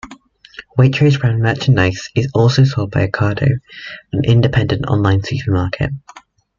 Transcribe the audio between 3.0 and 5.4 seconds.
Ocado, an independent online